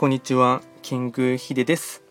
[0.00, 2.02] こんにちは、キングヒです。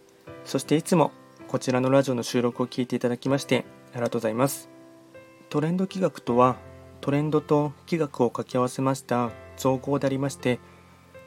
[0.45, 1.11] そしていつも
[1.47, 4.69] こちらのラジオの収録を聞いていただきましてありがとうございます。
[5.49, 6.57] トレンド企画とは、
[7.01, 10.59] トレンドと企画を掛け合わせました造語でありまして、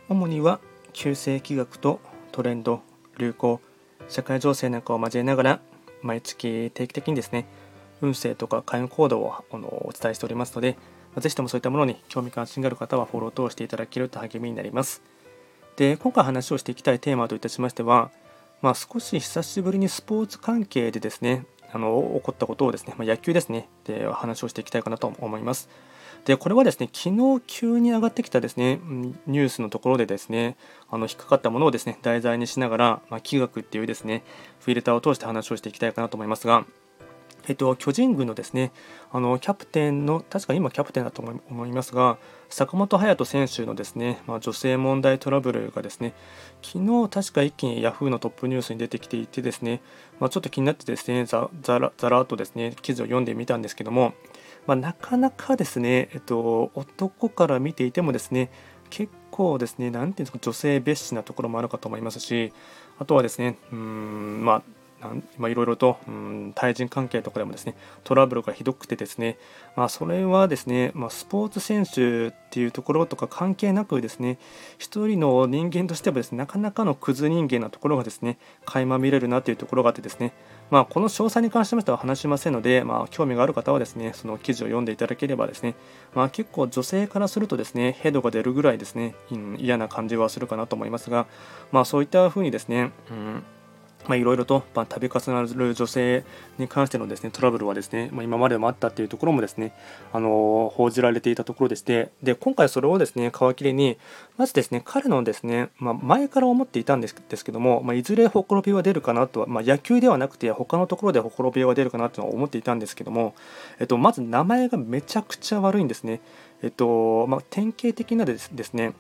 [0.09, 0.61] 主には
[0.93, 1.98] 旧世企画と
[2.30, 2.83] トレンド、
[3.19, 3.61] 流行、
[4.07, 5.61] 社会情勢なんかを交えながら、
[6.01, 7.49] 毎月定期的にですね、
[8.01, 10.79] 運勢とか開運行動をお伝えしておりますので、
[11.19, 15.03] ぜひともそういったものに興味関心がある方はフォロー等していただけると励みになります。
[15.76, 18.11] で今回話をしていきたいテーマといたしましては、
[18.61, 25.68] まあ、少し久しぶりにスポーツ関係でですねあの起こったことをですね、まあ、野球ですねで話をしていきたいかなと思います。
[26.25, 28.79] でこれはですね昨日急に上がってきたですね
[29.27, 30.57] ニュースのところでですね
[30.89, 34.22] あの引っかかったものをですね題材にしながら、まあ、気学っていうですね
[34.61, 36.64] フィルターを通して話をしていきたいかなと思いますが
[37.48, 38.73] えっと、巨人軍のですね
[39.11, 46.14] あのキャプテンの確か今キャプテンだと思いますが坂本勇人選手のですね、まあ、女性問題トラブルがですね
[46.62, 49.81] 昨日確か一気にヤフーのトップニュースに出てきていてですね、
[50.20, 54.14] まあ、ちょっと気になってですねざざらざらっとですね記事を読んでみたんですけども、
[54.66, 58.50] まあ、なかなかですね、えっと、男から見ていてもですね
[58.92, 62.53] 結構ですね、なんていうんですか、女性蔑視なところもあるかと思いますし、
[62.98, 64.62] あとはですね、うん、まあ、
[65.39, 69.39] まいろいろと、うん、対人関係とかでもですねトラブルがひどくてですね、
[69.77, 74.39] まあ、それはですね、まあ、スポーツ選手っていうところとか関係なくですね
[74.78, 80.33] 一人の人間としてはですねなかなかのクズ人間なところがですね垣間見れるなというところがあってですね
[80.72, 85.75] まあ、この詳細に関しましては話しませんので、まあ、興味がある方はですねその記事を読んでいただければですね、
[86.14, 91.27] まあ、結構女性からするとですねヘドが出るぐらいですね、うん、嫌な感じはするかなと思いますが、
[91.72, 93.44] まあ、そういったふうにですね、うん
[94.06, 96.25] まいろいろと、まあ、度重なる女性
[96.58, 99.75] に関してのですねトラブルはですね、まあ、今までもあったっていうところもですね、
[100.12, 103.98] あの報じられていたところでしてで今回それをですね皮切りに
[104.36, 113.34] まずですね彼のですね、まあ、前から思っていたんですですけども、まあ、いずれほころびは出るかなとは、まあ、野球ではなくて他のところでほころびは出るかなとは思っていたんですけども、
[113.78, 116.21] えっと、まず名前がめちゃくちゃ悪いんですね。
[116.62, 118.94] えっとまあ、典型的なですね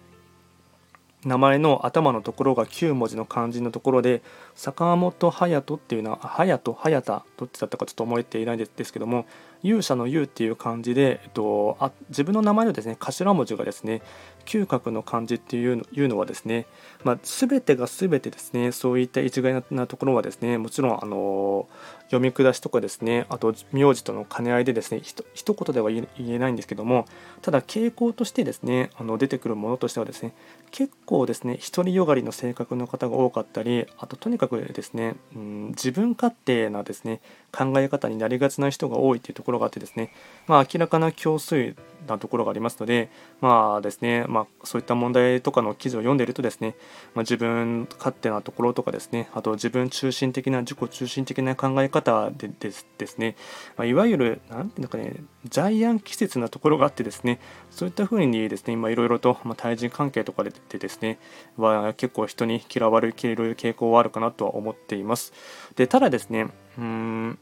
[1.24, 4.22] 名前の頭のところが9文字の漢字のところで
[4.56, 9.26] 坂本勇人っていうのは隼人隼田どっちだったかちょっと覚えていないですけども
[9.62, 14.02] 勇者の勇っていう漢字で、えっと、あ自分の名前のですね頭文字がですね
[14.44, 16.66] 嗅覚の漢字っていういうのはですね、
[17.04, 21.68] まあ、全てが全てですねそういった一概なところはですねもちろんあの
[22.06, 27.06] 読み下しとかですねあと名字との兼ね合いでですねひ一言では言えないんですけども
[27.40, 30.32] ただ傾向としてですねあの出てくるものとしてはですね
[30.70, 37.20] 結構ですね独りよがりの性格の方が多かったりあととにかくですね、うん、自分勝手なですね
[37.52, 40.12] 考え方になりがちな人が多いというところがあってですね、
[40.46, 41.76] まあ、明らかな強推
[42.08, 46.74] なところがありますので、まあですね、まあ、そういった問題とかの記事を読んでいるとですね、
[47.14, 52.01] まあ、自分勝手なところとかですね、あと自分中心的な、自己中心的な考え方
[52.36, 53.36] でですですね、
[53.76, 55.14] まあ、いわゆる、なんていうのかね、
[55.44, 57.40] ジャイアン季節なところがあってですね、
[57.70, 61.18] そういったふうにですね、今いろいろと、まあ、対人関係とかでですね、
[61.56, 65.32] は結構人に嫌われる傾向はあるかなとは思っています。
[65.76, 66.48] で、ただですね、
[66.78, 67.38] うん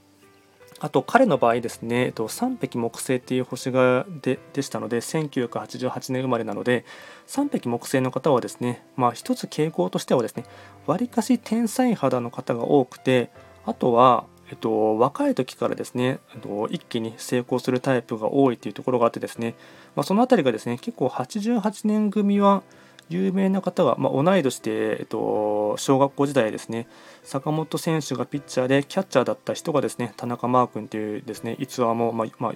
[0.82, 6.86] あと彼の場合ですね、えっと、3匹木星っていう星がででしたので1988年生まれなので
[7.26, 10.44] 3匹木星の方はですね、まあ、一つ傾向としてはですね
[10.86, 13.30] わりかし天才肌の方が多くて
[13.66, 19.54] あとは、えっと、若い時からですね、えっと、一気に成功するタイプが多いというところがあってですね、
[19.94, 22.62] まあ、その辺りがですね結構88年組は
[23.08, 26.88] 有名な方が、まあ、同い年で、えっと、小学校時代ですね
[27.22, 32.54] 坂本選手がピッチャーでキャッチャーだった人がですね田中マー君というですね逸話も、まあまあ、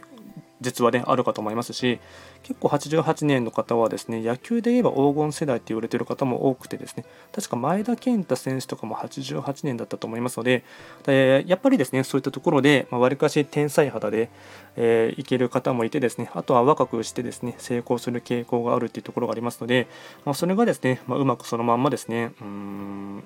[0.61, 1.99] 実はねあるかと思いますし
[2.43, 10.65] 結構88年の方はですね野球で言えば黄金世代って言われてる方も多くてですね確か前田健太選手とかも88年だったと思いますので、
[11.07, 14.31] え、やっぱりですねそういったところでわり、まあ、かし天才肌で、
[14.77, 19.89] えー、いける方もいてですねあとは若くしてですね成功する傾向があるっていうところがありますので、
[20.25, 23.25] まあ、それがですね、まあ、うまくそのまんまですねうん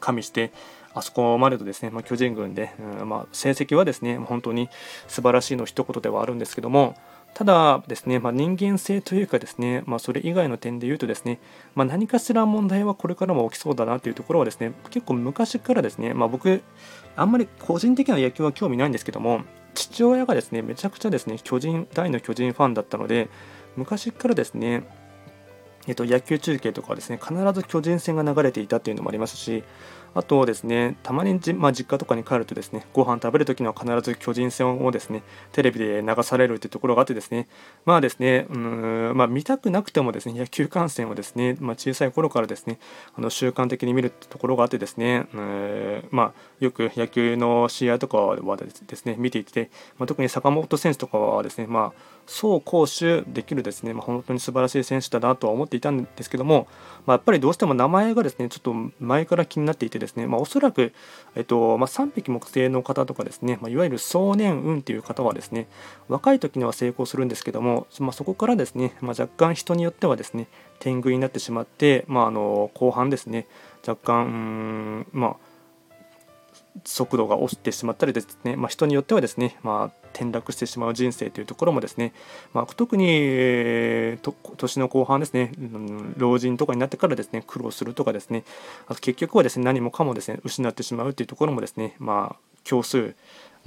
[0.00, 0.52] 加味して
[0.94, 4.68] あそこまでとですね、まあ、巨人軍で、うんまあ、成績はですね本当に
[5.06, 6.96] 素晴らしいの一言ではあるんですけども
[7.34, 11.38] ただですね、まあ、人間性というかですね、まあ、それ以外の点で言うとですね、
[11.74, 16.62] まあ、何かしら問題はこれからも起きそうだなというところはですね結構昔からですね、まあ、僕
[17.16, 19.42] あんまり個人的な野球は興味ないんですけども
[19.74, 23.28] 父親がですねめちゃくちゃですね巨人大の巨人ファンだったので
[23.76, 24.82] 昔からですね
[25.86, 29.64] えっと、野球中継とかはですね必ず巨人戦が流れていたっていうのもありますし
[30.14, 35.22] あとですね、たまにじ、まあ、実家とかに帰るとですね、ご飯食べるときには必ず巨人戦をですね、
[35.52, 37.48] テレビで流されるというところがあってですね、
[37.84, 42.78] まあですね、うん、まあ、見たくなくてもですね、野球観戦をですね、まあ、小さい頃からですね、
[43.16, 56.68] あの習慣的に見るところがあってですね、うんまあ、よく野球の試合とかはですね、見ていて、まあ、特に坂本選手とかはですね、まあ、走攻守できるですね、まあ、本当に素晴らしい選手だなとは思っていたんですけども、
[57.06, 60.92] まあ、やっぱりどうしても名前がですねちょっと前から気になっていてですね、まあ、おそらく、
[61.34, 65.68] えっとまあ、3匹木星の方とかですね、まあ、いわゆる壮年運という方はですね
[66.08, 70.48] 若い時には成功するんですけども、まあ、そこからですね、まあ、若干人によってはですね
[70.78, 73.46] 天狗になってしまって、まあ、あの後半ですね
[73.86, 75.36] 若干まあ
[76.84, 82.12] 速度が落ちてしまったりですね、まあ、人によってはですね、まあ、転落してしまう人生というところもですね、
[82.52, 88.44] まあ、特に、えー、年の後半ですね、うん、老人とかになってからですね苦労するとかですね
[88.88, 93.14] あと結局はですね何もかもですね失ってしまうというところもですねまあ強数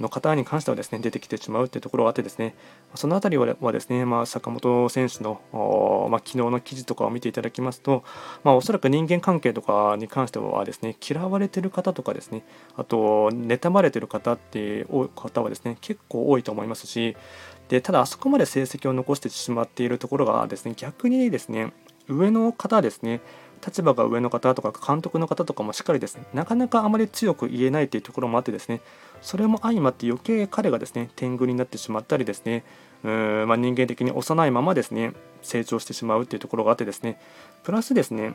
[0.00, 2.54] の方に関してはですね出てきてしまうというところがあってですね
[2.94, 5.40] その辺りはですね、まあ、坂本選手の、
[6.10, 8.04] まあ、昨日の記事とかを見ていただきますと、
[8.44, 12.44] まあ、おそらく人間関係とかに関してはですね嫌われてる方とかですね
[12.76, 17.16] あと妬まれてる方っていう方はですね結構多いと思いますし
[17.68, 21.72] でただあそこまで成績を残してしまっているところがですね逆にですね
[22.08, 23.20] 上の方ですね
[23.64, 28.80] 立場が上の方とか監督の方とかもしっかりですねなかなかあまり強く言えないというところもあってですね
[29.20, 32.64] それも相まって余計彼がですね天狗になってしまったりですね
[33.04, 35.12] うーん、まあ、人間的に幼いままですね
[35.42, 37.20] 成長してしまうっていうところがあってですね
[37.62, 38.34] プラスですね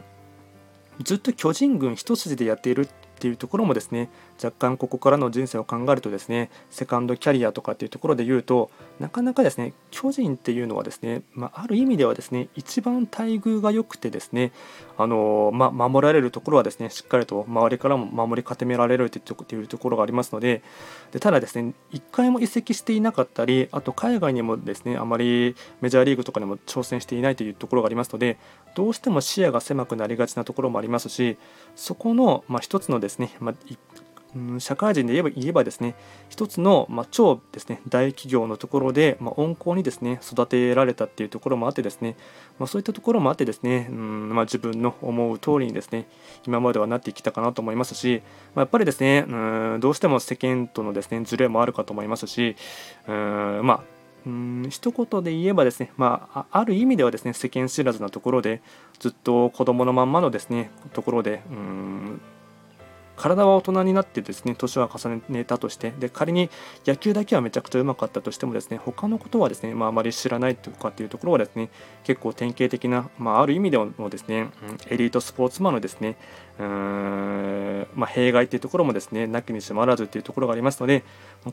[1.04, 2.88] ずっと巨人軍一筋でやっている
[3.18, 4.10] っていうところもですね
[4.42, 8.70] 若干ここからの人生を考えるとですねセカンドキャリアとかっていうところで言うと
[9.00, 14.52] なかなかですね巨人っていうのはですね、まあ、ある意味ではですね一番待遇が良くてですね
[14.98, 20.62] あの、まあ、守られるところはですねしっかりと周りからも守り固められるっていうところがありますので
[21.12, 28.38] でただですね1回も移籍していなかったりあと海外にもですねあまりメジャーリーグとかにも挑戦していないというところがありますので
[28.76, 31.38] どうしても視野が狭くなりがちなところもありますし
[31.76, 33.56] そこの、まあ、一つのですね、まあ、
[34.60, 35.96] 社会人で言えば言えばですね
[36.30, 42.16] 一つの、まあ、超ですね大企業のところで、まあ、温厚にですね育てられたっていうところもあってですね、
[42.60, 46.08] まあ、そういったところもあってですね、うんまあ、自分の思う通りにですね
[46.46, 48.22] 今まではなってきたかなと思いますし、
[48.54, 49.36] まあ、やっぱりですねう
[49.78, 52.56] んどうしても世間とのですねズレもあるかと思いますし
[53.08, 53.97] うんまあ
[54.28, 58.62] うん一言で言えばですね、まあ、ある意味ではですね世間知らずなところで
[59.00, 62.22] ずっと子供のまんまのですねところでうん
[63.18, 66.50] 体は大人になってですね年は重ねたとしてで仮に
[66.86, 71.70] 野球だけはめちゃくちゃうまかったとしてもですね他のことはですね、まあ、あまり知らないとかっていうところはですね
[72.04, 74.50] 結構典型的な、まあ、ある意味でもですね
[74.90, 76.16] エリートスポーツマンのですね
[76.60, 81.04] うーん、まあ、弊害というところもですねなきにしもあらずというところがありますので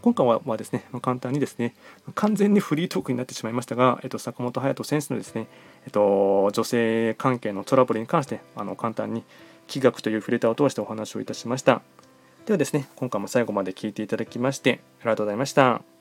[0.02, 1.74] 今回はですね簡単にですね
[2.14, 5.46] 完全にフリートークになってしまいましたが、えっと、坂本勇人選手のですね、
[5.86, 9.24] えっと、女性関係のトラブルに関してあの簡単に
[9.66, 11.82] 気学というフレーターを通してお話をいたしました。
[12.46, 15.93] ではですね、今回も最後まで聞いていただきましてありがとうございました。